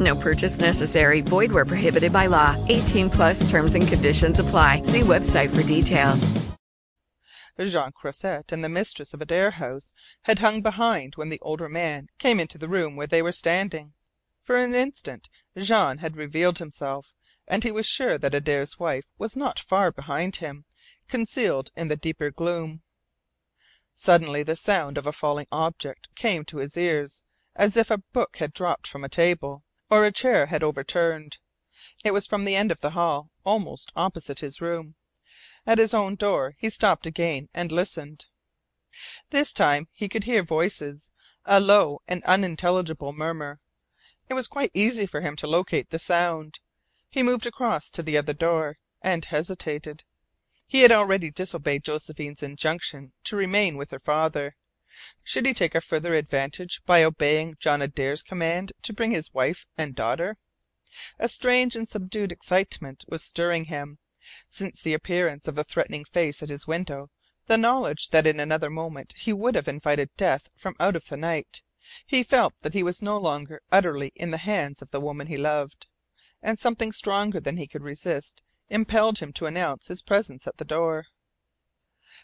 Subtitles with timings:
[0.00, 1.20] No purchase necessary.
[1.20, 2.56] Void where prohibited by law.
[2.68, 4.82] 18 plus terms and conditions apply.
[4.82, 6.32] See website for details.
[7.56, 12.08] Jean Croisset and the mistress of Adare House had hung behind when the older man
[12.18, 13.92] came into the room where they were standing.
[14.42, 17.14] For an instant Jean had revealed himself,
[17.46, 20.64] and he was sure that Adare's wife was not far behind him,
[21.06, 22.82] concealed in the deeper gloom.
[23.94, 27.22] Suddenly the sound of a falling object came to his ears,
[27.54, 29.63] as if a book had dropped from a table,
[29.94, 31.38] or a chair had overturned.
[32.02, 34.96] It was from the end of the hall, almost opposite his room.
[35.68, 38.26] At his own door he stopped again and listened.
[39.30, 41.10] This time he could hear voices,
[41.44, 43.60] a low and unintelligible murmur.
[44.28, 46.58] It was quite easy for him to locate the sound.
[47.08, 50.02] He moved across to the other door, and hesitated.
[50.66, 54.56] He had already disobeyed Josephine's injunction to remain with her father.
[55.24, 59.66] Should he take a further advantage by obeying John Adare's command to bring his wife
[59.76, 60.36] and daughter?
[61.18, 63.98] A strange and subdued excitement was stirring him.
[64.48, 67.10] Since the appearance of the threatening face at his window,
[67.48, 71.16] the knowledge that in another moment he would have invited death from out of the
[71.16, 71.62] night,
[72.06, 75.36] he felt that he was no longer utterly in the hands of the woman he
[75.36, 75.88] loved.
[76.40, 80.64] And something stronger than he could resist impelled him to announce his presence at the
[80.64, 81.06] door.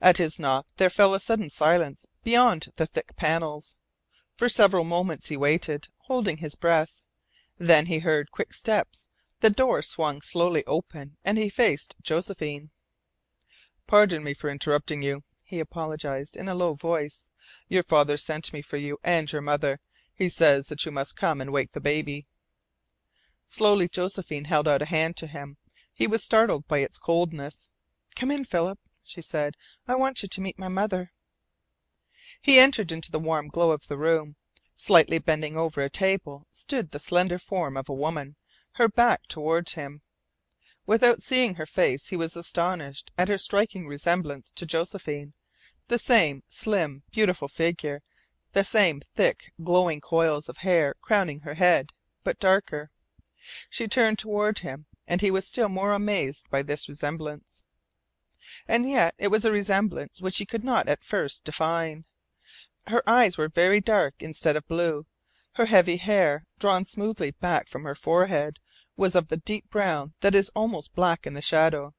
[0.00, 3.76] At his knock there fell a sudden silence beyond the thick panels.
[4.34, 6.94] For several moments he waited, holding his breath.
[7.58, 9.06] Then he heard quick steps,
[9.38, 12.72] the door swung slowly open, and he faced Josephine.
[13.86, 17.28] "Pardon me for interrupting you," he apologized in a low voice.
[17.68, 19.78] "Your father sent me for you and your mother.
[20.12, 22.26] He says that you must come and wake the baby."
[23.46, 25.56] Slowly Josephine held out a hand to him.
[25.94, 27.70] He was startled by its coldness.
[28.16, 29.54] "Come in, Philip," she said.
[29.86, 31.12] "I want you to meet my mother."
[32.40, 34.36] He entered into the warm glow of the room.
[34.76, 38.36] Slightly bending over a table stood the slender form of a woman
[38.72, 40.02] her back toward him.
[40.86, 45.34] Without seeing her face he was astonished at her striking resemblance to Josephine
[45.88, 48.02] the same slim, beautiful figure,
[48.52, 51.90] the same thick, glowing coils of hair crowning her head,
[52.22, 52.90] but darker.
[53.68, 57.62] She turned toward him, and he was still more amazed by this resemblance.
[58.66, 62.04] And yet it was a resemblance which he could not at first define.
[62.86, 65.06] Her eyes were very dark instead of blue.
[65.54, 68.58] Her heavy hair, drawn smoothly back from her forehead,
[68.96, 71.94] was of the deep brown that is almost black in the shadow.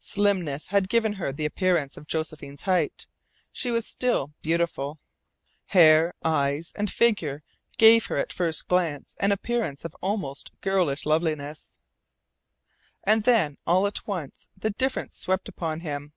[0.00, 3.06] Slimness had given her the appearance of Josephine's height.
[3.52, 4.98] She was still beautiful.
[5.66, 7.42] Hair, eyes, and figure
[7.78, 11.78] gave her at first glance an appearance of almost girlish loveliness.
[13.12, 16.12] And then, all at once, the difference swept upon him.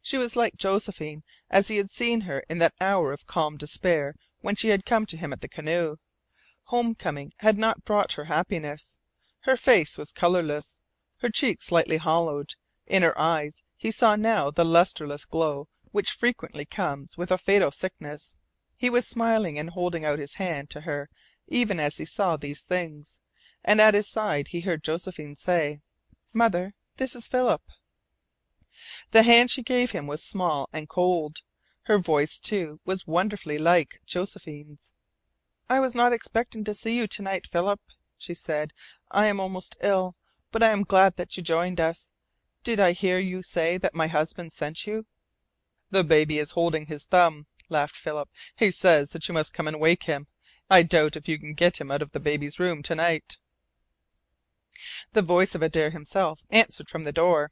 [0.00, 4.14] She was like Josephine as he had seen her in that hour of calm despair
[4.40, 5.96] when she had come to him at the canoe.
[6.66, 8.94] Home coming had not brought her happiness.
[9.40, 10.78] Her face was colourless,
[11.16, 12.54] her cheeks slightly hollowed.
[12.86, 17.72] In her eyes he saw now the lustreless glow which frequently comes with a fatal
[17.72, 18.36] sickness.
[18.76, 21.10] He was smiling and holding out his hand to her
[21.48, 23.16] even as he saw these things,
[23.64, 25.80] and at his side he heard Josephine say:
[26.34, 27.62] "Mother, this is Philip."
[29.12, 31.38] The hand she gave him was small and cold.
[31.84, 34.92] Her voice, too, was wonderfully like Josephine's.
[35.70, 37.80] "I was not expecting to see you to night, Philip,"
[38.18, 38.74] she said.
[39.10, 40.16] "I am almost ill.
[40.52, 42.10] But I am glad that you joined us.
[42.62, 45.06] Did I hear you say that my husband sent you?"
[45.90, 48.28] "The baby is holding his thumb," laughed Philip.
[48.54, 50.26] "He says that you must come and wake him.
[50.68, 53.38] I doubt if you can get him out of the baby's room to night."
[55.12, 57.50] The voice of Adare himself answered from the door.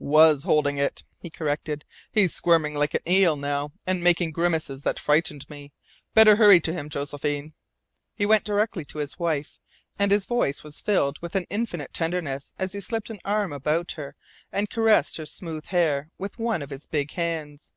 [0.00, 1.84] "Was holding it," he corrected.
[2.10, 5.70] "He's squirming like an eel now, and making grimaces that frightened me.
[6.12, 7.54] Better hurry to him, Josephine."
[8.16, 9.60] He went directly to his wife.
[9.96, 13.92] and his voice was filled with an infinite tenderness as he slipped an arm about
[13.92, 14.16] her
[14.50, 17.70] and caressed her smooth hair with one of his big hands.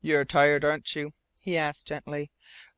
[0.00, 2.30] "You're tired, aren't you?" he asked gently.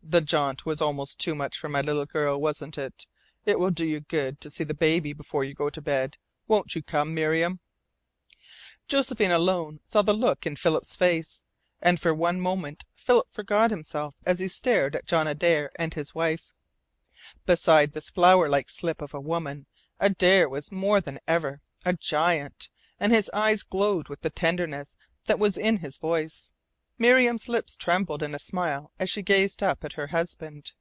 [0.03, 3.07] "The jaunt was almost too much for my little girl, wasn't it?
[3.45, 6.17] It will do you good to see the baby before you go to bed.
[6.47, 7.59] Won't you come, Miriam?"
[8.87, 11.43] Josephine alone saw the look in Philip's face,
[11.81, 16.15] and for one moment Philip forgot himself as he stared at John Adare and his
[16.15, 16.53] wife.
[17.45, 19.67] Beside this flower like slip of a woman
[19.99, 24.95] Adare was more than ever a giant, and his eyes glowed with the tenderness
[25.27, 26.51] that was in his voice.
[26.97, 30.75] Miriam's lips trembled in a smile as she gazed up at her husband.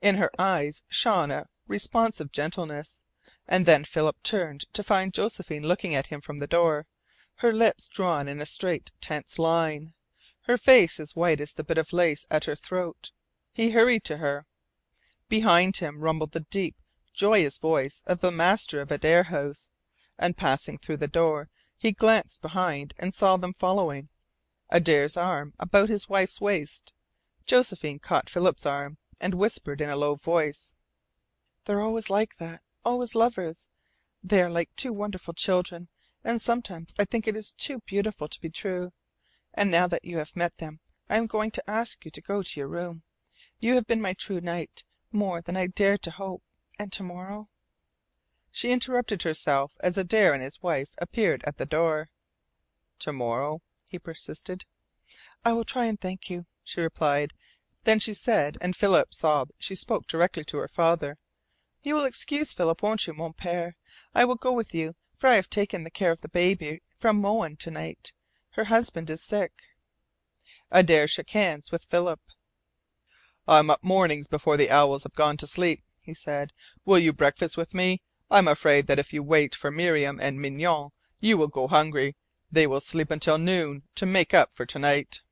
[0.00, 3.00] In her eyes shone a responsive gentleness.
[3.46, 6.86] And then Philip turned to find Josephine looking at him from the door,
[7.36, 9.94] her lips drawn in a straight, tense line,
[10.42, 13.12] her face as white as the bit of lace at her throat.
[13.52, 14.46] He hurried to her.
[15.28, 16.74] Behind him rumbled the deep,
[17.14, 19.70] joyous voice of the master of Adare House,
[20.18, 24.08] and passing through the door he glanced behind and saw them following,
[24.72, 26.92] Adare's arm about his wife's waist.
[27.46, 30.74] Josephine caught Philip's arm, and whispered in a low voice:
[31.66, 33.68] "They're always like that always lovers.
[34.24, 35.88] They are like two wonderful children,
[36.24, 38.94] and sometimes I think it is too beautiful to be true.
[39.52, 40.80] And now that you have met them
[41.10, 43.02] I am going to ask you to go to your room.
[43.58, 46.42] You have been my true knight, more than I dared to hope.
[46.78, 47.50] And to morrow"
[48.50, 52.08] She interrupted herself as Adare and his wife appeared at the door.
[53.00, 53.60] "To morrow?"
[53.90, 54.64] he persisted.
[55.44, 57.34] "I will try and thank you," she replied.
[57.84, 61.18] Then she said, and Philip saw she spoke directly to her father:
[61.82, 63.74] "You will excuse Philip, won't you, Mon Pere?
[64.14, 67.18] I will go with you, for I have taken the care of the baby from
[67.18, 68.12] Moanne to night.
[68.50, 69.54] Her husband is sick."
[70.70, 72.20] Adare shook hands with Philip.
[73.48, 76.52] "I'm up mornings before the owls have gone to sleep," he said.
[76.84, 78.02] "Will you breakfast with me?
[78.30, 82.14] I'm afraid that if you wait for Miriam and Mignonne you will go hungry.
[82.52, 85.22] They will sleep until noon, to make up for to night."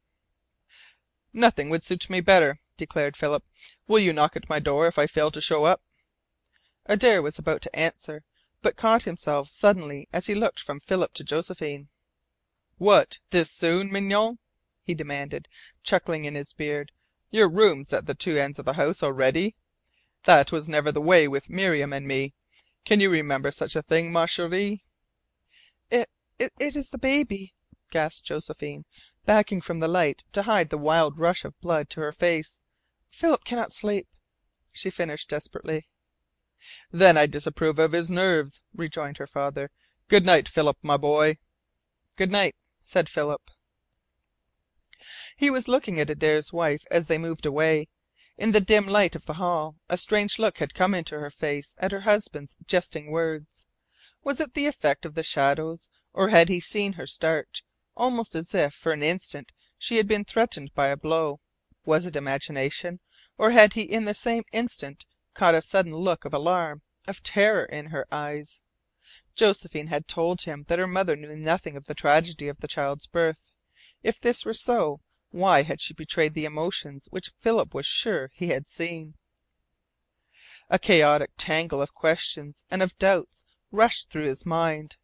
[1.30, 3.44] "Nothing would suit me better," declared Philip.
[3.86, 5.82] "Will you knock at my door if I fail to show up?"
[6.90, 8.24] Adare was about to answer,
[8.62, 11.90] but caught himself suddenly as he looked from Philip to Josephine.
[12.78, 14.38] "What, this soon, Mignonne?"
[14.82, 15.48] he demanded,
[15.82, 16.90] chuckling in his beard.
[17.30, 19.54] "Your rooms at the two ends of the house already?
[20.24, 22.32] That was never the way with Miriam and me.
[22.86, 24.82] Can you remember such a thing, Ma Cheri?"
[25.90, 26.08] "It
[26.38, 27.52] it is the baby,"
[27.90, 28.86] gasped Josephine,
[29.26, 32.62] backing from the light to hide the wild rush of blood to her face.
[33.10, 34.08] "Philip cannot sleep,"
[34.72, 35.86] she finished desperately.
[36.90, 39.70] "Then I disapprove of his nerves," rejoined her father.
[40.08, 41.38] "Good night, Philip, my boy."
[42.16, 43.52] "Good night," said Philip.
[45.36, 47.86] He was looking at Adare's wife as they moved away.
[48.36, 51.76] In the dim light of the hall a strange look had come into her face
[51.78, 53.62] at her husband's jesting words.
[54.24, 57.62] Was it the effect of the shadows, or had he seen her start,
[57.96, 61.38] almost as if for an instant she had been threatened by a blow?
[61.84, 62.98] Was it imagination,
[63.36, 65.06] or had he in the same instant
[65.38, 68.58] caught a sudden look of alarm, of terror in her eyes?
[69.36, 73.06] Josephine had told him that her mother knew nothing of the tragedy of the child's
[73.06, 73.44] birth.
[74.02, 75.00] If this were so,
[75.30, 79.14] why had she betrayed the emotions which Philip was sure he had seen?
[80.68, 84.96] A chaotic tangle of questions and of doubts rushed through his mind.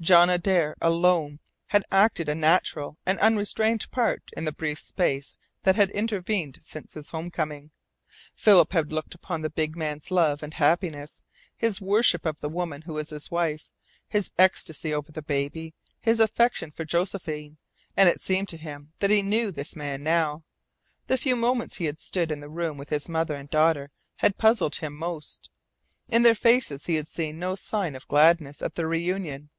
[0.00, 5.34] John Adare alone had acted a natural and unrestrained part in the brief space
[5.64, 7.72] that had intervened since his home coming.
[8.42, 11.20] Philip had looked upon the big man's love and happiness,
[11.56, 13.70] his worship of the woman who was his wife,
[14.08, 17.58] his ecstasy over the baby, his affection for Josephine,
[17.96, 20.42] and it seemed to him that he knew this man now.
[21.06, 24.38] The few moments he had stood in the room with his mother and daughter had
[24.38, 25.48] puzzled him most.
[26.08, 29.50] In their faces he had seen no sign of gladness at their reunion,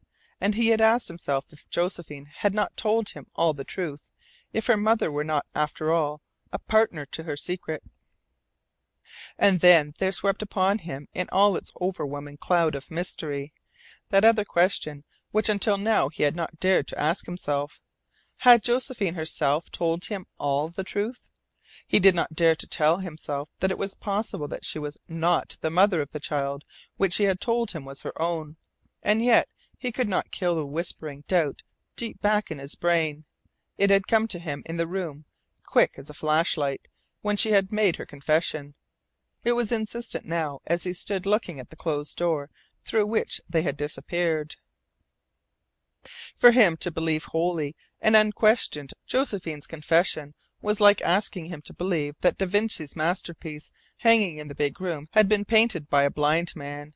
[0.41, 4.11] and he had asked himself if Josephine had not told him all the truth,
[4.51, 6.21] if her mother were not, after all,
[6.51, 7.81] a partner to her secret.
[9.37, 13.53] And then there swept upon him in all its overwhelming cloud of mystery
[14.09, 17.79] that other question which until now he had not dared to ask himself.
[18.37, 21.21] Had Josephine herself told him all the truth?
[21.85, 25.57] He did not dare to tell himself that it was possible that she was NOT
[25.61, 26.63] the mother of the child
[26.97, 28.57] which she had told him was her own.
[29.03, 31.61] And yet he could not kill the whispering doubt
[31.95, 33.25] deep back in his brain.
[33.77, 35.25] It had come to him in the room,
[35.67, 36.87] quick as a flashlight,
[37.21, 38.73] when she had made her confession.
[39.45, 42.49] It was insistent now as he stood looking at the closed door
[42.85, 44.55] through which they had disappeared.
[46.35, 52.15] For him to believe wholly and unquestioned Josephine's confession was like asking him to believe
[52.21, 56.55] that da Vinci's masterpiece hanging in the big room had been painted by a blind
[56.55, 56.93] man.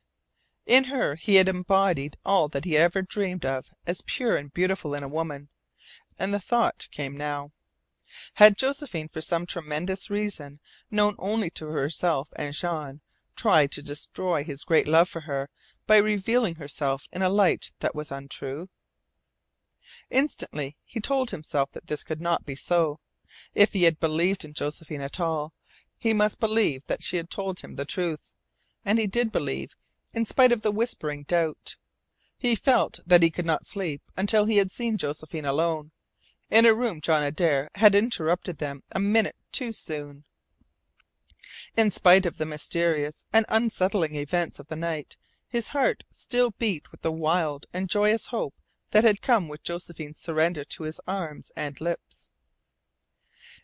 [0.64, 4.52] In her he had embodied all that he had ever dreamed of as pure and
[4.52, 5.48] beautiful in a woman.
[6.18, 7.52] And the thought came now.
[8.36, 10.60] Had Josephine for some tremendous reason,
[10.90, 13.02] known only to herself and Jean,
[13.36, 15.50] tried to destroy his great love for her
[15.86, 18.70] by revealing herself in a light that was untrue?
[20.08, 22.98] Instantly he told himself that this could not be so.
[23.54, 25.52] If he had believed in Josephine at all,
[25.98, 28.32] he must believe that she had told him the truth.
[28.86, 29.76] And he did believe,
[30.14, 31.76] in spite of the whispering doubt.
[32.38, 35.90] He felt that he could not sleep until he had seen Josephine alone,
[36.50, 40.24] in a room John Adare had interrupted them a minute too soon.
[41.76, 46.90] In spite of the mysterious and unsettling events of the night his heart still beat
[46.90, 48.54] with the wild and joyous hope
[48.92, 52.28] that had come with Josephine's surrender to his arms and lips.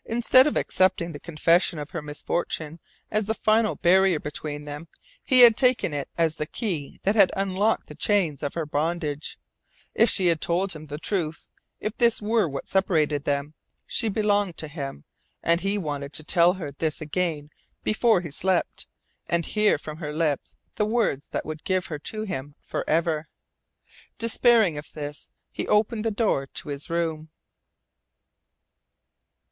[0.05, 4.87] Instead of accepting the confession of her misfortune as the final barrier between them,
[5.23, 9.39] he had taken it as the key that had unlocked the chains of her bondage.
[9.95, 11.49] If she had told him the truth,
[11.81, 13.53] if this were what separated them,
[13.85, 15.03] she belonged to him,
[15.43, 17.49] and he wanted to tell her this again
[17.83, 18.87] before he slept,
[19.27, 23.27] and hear from her lips the words that would give her to him forever.
[24.17, 27.29] Despairing of this, he opened the door to his room.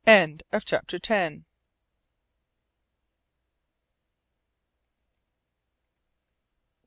[0.08, 1.44] CHAPTER XI